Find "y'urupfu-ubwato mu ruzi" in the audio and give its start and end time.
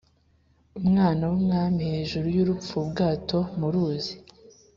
2.35-4.13